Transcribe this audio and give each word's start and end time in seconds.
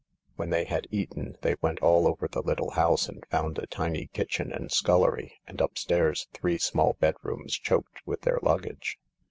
When 0.35 0.49
they 0.49 0.63
had 0.65 0.87
eaten, 0.89 1.37
they 1.43 1.57
went 1.61 1.79
all 1.81 2.07
over 2.07 2.27
the 2.27 2.41
little 2.41 2.71
house 2.71 3.07
and 3.07 3.23
found 3.29 3.59
a 3.59 3.67
tiny 3.67 4.07
kitchen 4.07 4.51
and 4.51 4.71
scullery, 4.71 5.39
and 5.45 5.61
upstairs 5.61 6.25
three 6.33 6.57
small 6.57 6.97
bedrooms 6.99 7.53
choked 7.59 7.99
with 8.03 8.21
their 8.21 8.39
luggage. 8.41 8.97